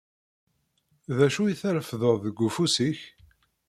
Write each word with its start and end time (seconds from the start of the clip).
D 1.17 1.19
acu 1.25 1.41
i 1.47 1.53
trefdeḍ 1.61 2.15
deg 2.25 2.37
ufus-ik? 2.47 2.99